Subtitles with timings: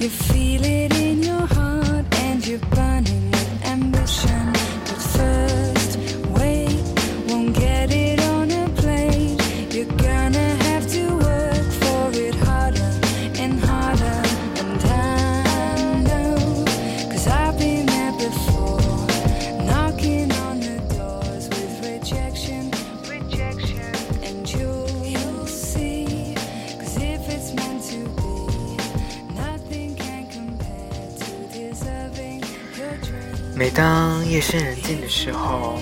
[0.00, 0.39] You feel
[33.60, 35.78] 每当夜深人静的时候，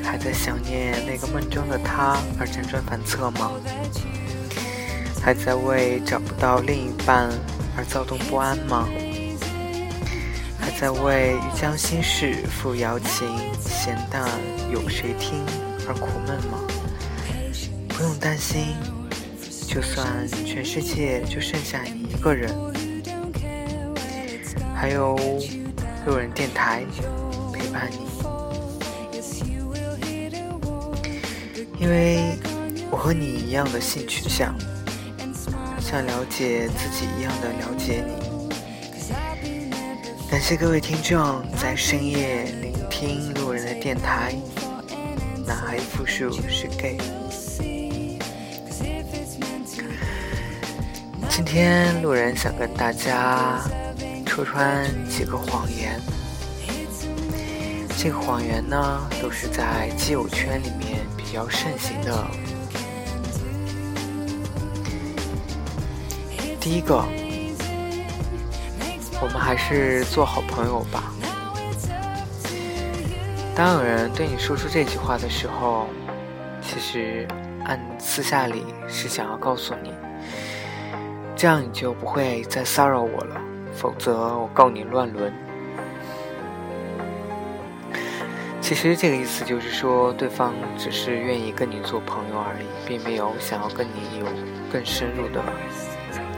[0.00, 3.50] 还在想念那个梦中的他而辗转反侧吗？
[5.20, 7.28] 还在为找不到另一半
[7.76, 8.88] 而躁动不安吗？
[10.60, 13.28] 还在为欲将心事付瑶琴，
[13.60, 14.30] 闲淡
[14.72, 15.44] 有谁听
[15.88, 16.60] 而苦闷吗？
[17.88, 18.66] 不用担心，
[19.66, 20.06] 就算
[20.46, 22.54] 全世界就剩下你一个人，
[24.76, 25.18] 还有
[26.06, 26.84] 路人电台
[27.52, 27.98] 陪伴你，
[31.80, 32.38] 因为
[32.92, 34.54] 我和你一样的性取向，
[35.80, 38.14] 像了解自己一样的了解你。
[40.30, 44.32] 感谢各位听众在深夜聆听路人的电台，
[45.44, 46.98] 男孩复数是 gay。
[51.28, 53.60] 今天路人想跟大家
[54.26, 55.98] 戳穿几个谎言，
[57.96, 62.26] 这个谎言呢都是在基友圈里面比较盛行的。
[66.60, 67.02] 第一个，
[69.22, 71.12] 我们还是做好朋友吧。
[73.54, 75.86] 当有人对你说出这句话的时候，
[76.60, 77.26] 其实
[77.64, 79.94] 暗私下里是想要告诉你。
[81.34, 83.40] 这样你就不会再骚扰我了，
[83.76, 85.32] 否则我告你乱伦。
[88.60, 94.26] 其实这个意思就是说，对方只是愿意跟你做朋友而已，并没有想要跟你有
[94.72, 95.40] 更深入的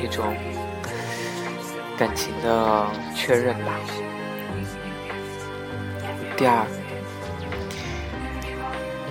[0.00, 0.32] 一种
[1.96, 3.72] 感情的确认吧。
[6.36, 6.64] 第二，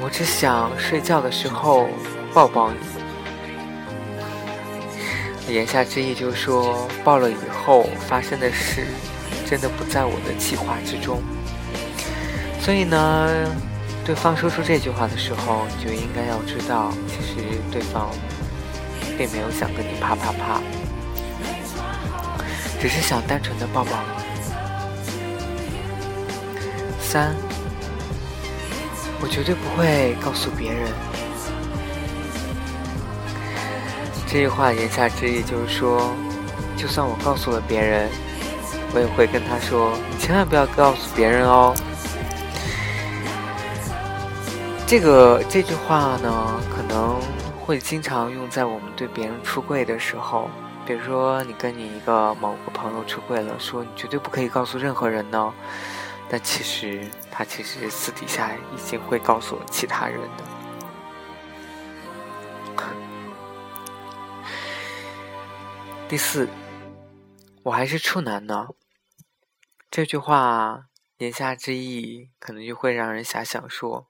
[0.02, 1.90] 我只想睡觉的时候
[2.34, 3.01] 抱抱你。
[5.52, 8.88] 言下之意就是说，抱了以后发生的事，
[9.46, 11.22] 真的不在我的计划之中。
[12.60, 13.30] 所以呢，
[14.06, 18.10] 对方说出这句话的时候，你就应该要知道，其实对方
[19.18, 20.62] 并没有想跟你啪啪啪，
[22.80, 24.22] 只是想单纯的抱抱你。
[27.02, 27.36] 三，
[29.20, 31.11] 我绝对不会告诉别人。
[34.32, 36.16] 这句话言下之意就是说，
[36.78, 38.10] 就算我告诉了别人，
[38.96, 41.76] 我也会跟他说：“你千万不要告诉别人哦。”
[44.88, 47.20] 这个这句话呢，可能
[47.60, 50.50] 会经常用在我们对别人出柜的时候，
[50.86, 55.54] 比如说你跟你一个某个朋友出柜了，说你绝对不可以告诉任何人呢，
[56.30, 60.44] 但其实他其实私底下已经会告诉其他人的。
[66.12, 66.50] 第四，
[67.64, 68.68] 我还是处男呢。
[69.90, 70.88] 这句话
[71.20, 74.10] 言下之意，可能就会让人遐想说，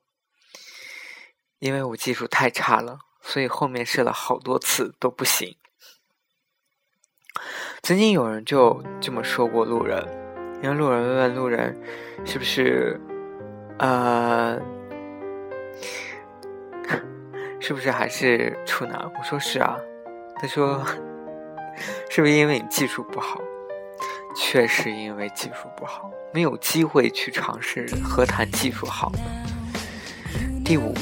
[1.59, 5.55] 因为我技术太差了，所以后面试了好多次都不行。
[7.83, 10.03] 曾经有人就这么说过路人，
[10.63, 11.79] 因为路人问路人
[12.25, 12.99] 是不是，
[13.77, 14.59] 呃，
[17.61, 18.99] 是不是还是处男？
[19.15, 19.77] 我说是啊。
[20.37, 20.83] 他说。
[22.09, 23.39] 是不是因为你技术不好？
[24.35, 29.19] 确实因为技术不好，没有机会去尝试，何谈技术好呢？
[30.63, 30.93] 第五，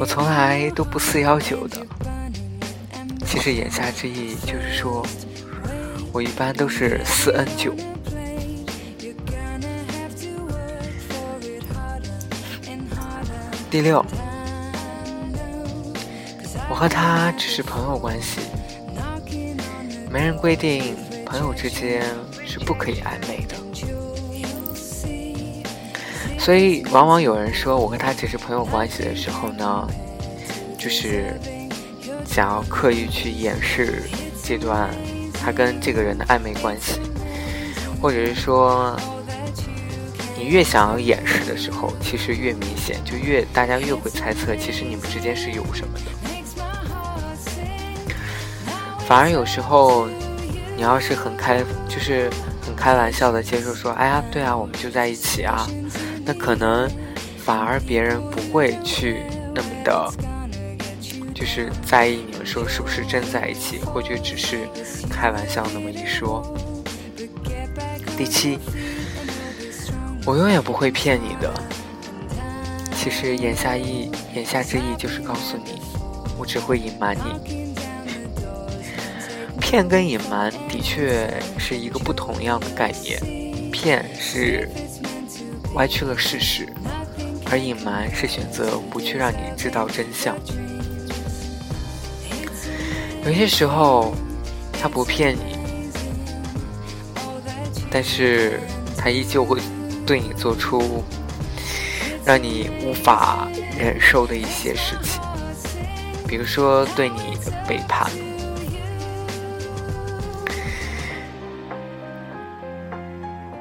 [0.00, 1.86] 我从来都不四幺九的。
[3.26, 5.06] 其实言下之意就是说，
[6.12, 7.74] 我一般都是四 N 九。
[13.70, 14.04] 第六。
[16.72, 18.40] 我和他只是朋友关系，
[20.10, 22.02] 没人规定朋友之间
[22.46, 23.54] 是不可以暧昧的，
[26.38, 29.86] 所以往往有人说我和他只是朋友关系的时候呢，
[30.78, 31.38] 就是
[32.24, 34.04] 想要刻意去掩饰
[34.42, 34.88] 这段
[35.34, 36.98] 他跟这个人的暧昧关系，
[38.00, 38.98] 或者是说
[40.38, 46.31] 你越想要掩饰的时候，其实越明显，就越大家越会猜测，其实你们之间是有什么的。
[49.06, 50.06] 反而有时候，
[50.76, 52.30] 你要是很开，就是
[52.64, 55.68] 很开玩笑的接受说：“哎呀，对啊，我们就在一起啊。”
[56.24, 56.88] 那可能
[57.44, 60.12] 反而别人不会去那么的，
[61.34, 64.68] 就是在意你们说是不是真在一起，或者只是
[65.10, 66.42] 开玩笑那么一说。
[68.16, 68.58] 第七，
[70.24, 71.52] 我永远不会骗你的。
[72.94, 75.82] 其实言下意言下之意就是告诉你，
[76.38, 77.61] 我只会隐瞒你。
[79.72, 83.18] 骗跟隐瞒的确是一个不同样的概念。
[83.70, 84.68] 骗是
[85.72, 86.68] 歪曲了事实，
[87.50, 90.36] 而隐瞒是选择不去让你知道真相。
[93.24, 94.14] 有些时候，
[94.78, 95.56] 他不骗你，
[97.90, 98.60] 但是
[98.94, 99.58] 他依旧会
[100.04, 101.02] 对你做出
[102.26, 103.48] 让你无法
[103.78, 105.18] 忍受的一些事情，
[106.28, 108.10] 比如说对你的背叛。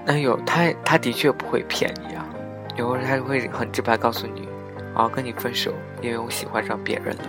[0.06, 2.26] 那有他，他的确不会骗你啊，
[2.76, 4.48] 有时候他会很直白告诉你，
[4.96, 7.24] 我要跟你分手，因为我喜欢上别人了。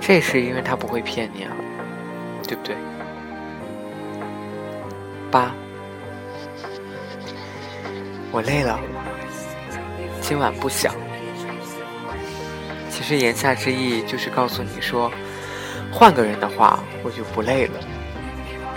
[0.00, 1.52] 这是因为他不会骗你啊，
[2.46, 2.76] 对不对？
[5.30, 5.52] 八，
[8.32, 8.78] 我累了，
[10.22, 10.94] 今晚不想。
[12.88, 15.10] 其实言下之意就是告诉你说，
[15.92, 17.74] 换个人的话我就不累了。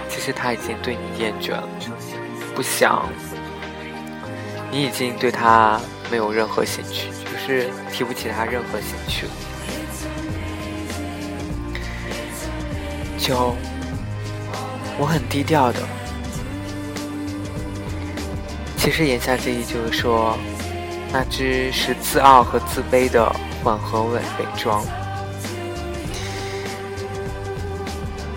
[0.10, 1.70] 其实他已经对你厌倦了，
[2.56, 3.08] 不想。
[4.72, 9.32] 你已经对他没有任何兴趣，就是提不起他任何兴趣了。
[13.18, 13.56] 九，
[14.98, 15.80] 我很低调的。
[18.78, 20.38] 其实言下之意就是说，
[21.12, 23.30] 那只是自傲和自卑的
[23.64, 24.84] 混合伪伪装。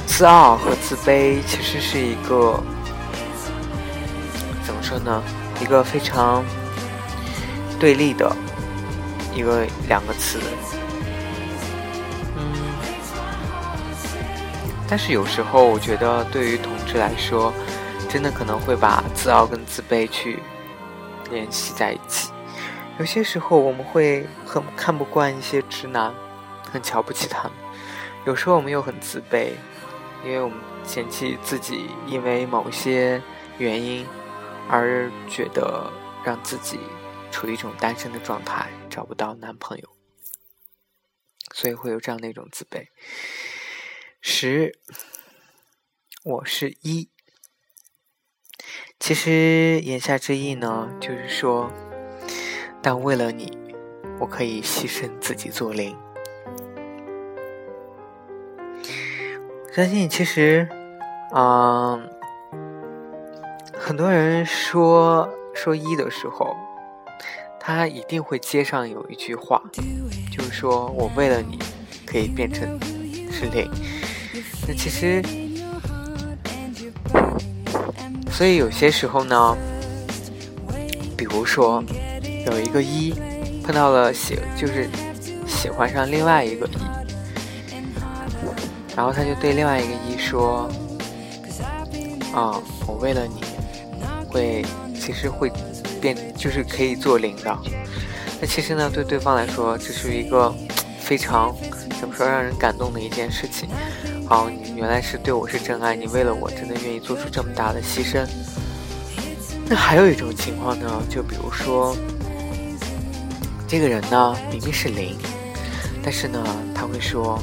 [0.04, 2.62] 自傲和自卑其实是一个
[4.94, 5.20] 说呢？
[5.60, 6.44] 一个非常
[7.80, 8.30] 对立的
[9.34, 10.38] 一个两个词。
[14.88, 17.52] 但是有时候，我觉得对于同志来说，
[18.08, 20.38] 真的可能会把自傲跟自卑去
[21.30, 22.30] 联系在一起。
[22.98, 26.14] 有些时候，我们会很看不惯一些直男，
[26.70, 27.52] 很瞧不起他们；
[28.26, 29.48] 有时候，我们又很自卑，
[30.24, 33.20] 因为我们嫌弃自己因为某些
[33.58, 34.06] 原因
[34.68, 35.92] 而觉得
[36.24, 36.78] 让自己
[37.30, 39.88] 处于一种单身的状态，找不到男朋友，
[41.52, 42.86] 所以会有这样的一种自卑。
[44.20, 44.78] 十，
[46.24, 47.10] 我是一。
[48.98, 51.70] 其实言下之意呢，就是说，
[52.80, 53.58] 但为了你，
[54.18, 55.94] 我可以牺牲自己做零。
[59.72, 60.66] 相信其实，
[61.34, 62.08] 嗯，
[63.86, 66.56] 很多人说说一的时候，
[67.60, 69.60] 他一定会接上有一句话，
[70.32, 71.58] 就是说我为了你，
[72.06, 72.66] 可以变成
[73.30, 73.70] 是零。
[74.66, 75.22] 那其实，
[78.30, 79.54] 所以有些时候呢，
[81.14, 81.84] 比如说
[82.46, 83.12] 有一个一
[83.62, 84.88] 碰到了喜，就是
[85.46, 86.80] 喜欢上另外一个一，
[88.96, 90.70] 然后他就对另外一个一说
[92.32, 93.43] ：“啊，我为了你
[94.34, 94.66] 会，
[95.00, 95.50] 其实会
[96.00, 97.56] 变，就是可以做零的。”
[98.42, 100.52] 那其实呢，对对方来说，这是一个
[100.98, 101.54] 非常
[102.00, 103.68] 怎么说让人感动的一件事情。
[104.26, 108.26] 好，你原来是对我是真爱，你为了我真的愿意做出这么大的牺牲。
[109.66, 111.96] 那还有一种情况呢，就比如说，
[113.68, 115.16] 这个人呢明明是零，
[116.02, 117.40] 但是呢他会说，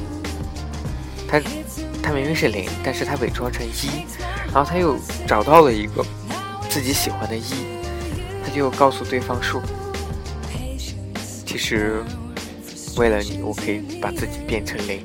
[1.26, 1.40] 他
[2.02, 4.04] 他明明是零，但是他伪装成一，
[4.52, 4.96] 然后他又
[5.26, 6.04] 找到了一个
[6.72, 7.42] 自己喜欢的一，
[8.42, 9.60] 他就告诉对方说，
[11.44, 12.02] 其实
[12.96, 15.04] 为了你，我可以把自己变成零。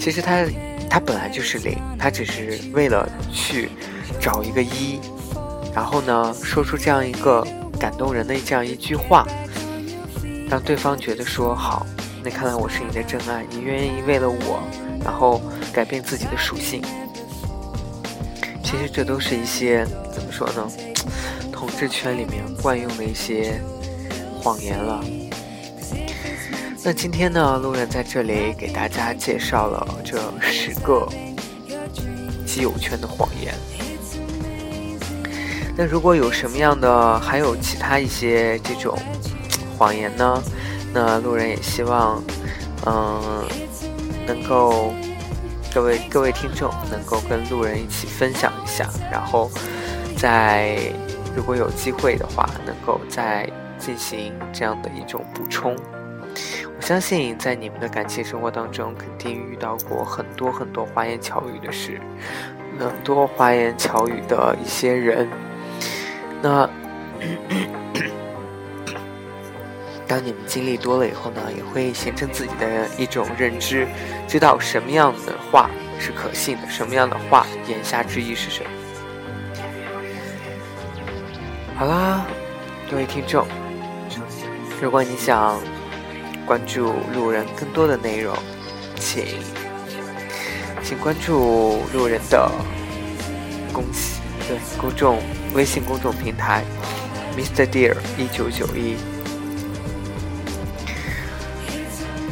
[0.00, 0.44] 其实他，
[0.90, 3.68] 他本来就是零，他只是为了去
[4.20, 4.98] 找一个一，
[5.72, 7.46] 然后呢，说出这样一个
[7.78, 9.24] 感动人的这样一句话，
[10.50, 11.86] 让对方觉得说好，
[12.24, 14.60] 那看来我是你的真爱，你愿意为了我，
[15.04, 15.40] 然后
[15.72, 16.82] 改变自己的属性。
[18.70, 19.82] 其实这都是一些
[20.12, 20.70] 怎么说呢，
[21.50, 23.62] 统治圈里面惯用的一些
[24.42, 25.02] 谎言了。
[26.84, 31.08] 那今天呢，路人在这里给大家介绍了这十个
[32.44, 33.54] 基友圈的谎言。
[35.74, 38.98] 那如果有什么样的，还有其他一些这种
[39.78, 40.42] 谎言呢？
[40.92, 42.22] 那路人也希望，
[42.84, 43.48] 嗯，
[44.26, 44.92] 能够
[45.78, 49.48] 各位各位听众能够跟路人一起分享一下，然后
[50.16, 50.76] 在
[51.36, 55.76] 如果有机会的话，能够再进行这样的一种补充。
[56.76, 62.00] 我相信，在你们的感情生活当中，肯定遇到过很多很多花言巧语的事，
[62.80, 65.28] 很多花言巧语的一些人。
[66.42, 66.68] 那
[70.08, 73.86] 当你们经历多了以后呢，也会形成自己的一种认知，
[74.26, 78.70] 知道什么样的话是可信的，什么样的话言下之意是什么。
[81.76, 82.26] 好啦，
[82.90, 83.46] 各位听众，
[84.80, 85.60] 如果你想
[86.46, 88.34] 关注路人更多的内容，
[88.96, 89.26] 请
[90.82, 92.50] 请关注路人的
[93.74, 93.84] 公
[94.48, 95.18] 对公众
[95.52, 96.64] 微信公众平台
[97.36, 97.66] Mr.
[97.66, 98.96] Dear 一九九一。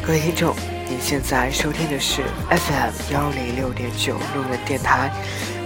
[0.06, 0.54] 各位听众，
[0.88, 5.10] 您现在收听的是 FM 幺零六点九路人电台，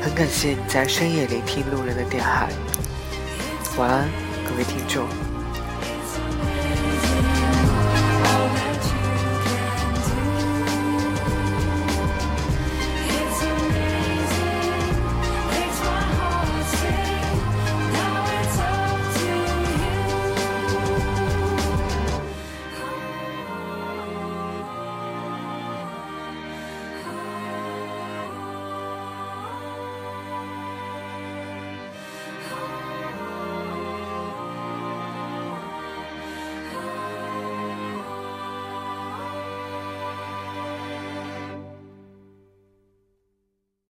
[0.00, 2.48] 很感谢你在深夜聆听路人的电台。
[3.76, 4.08] 晚安，
[4.48, 5.29] 各位听众。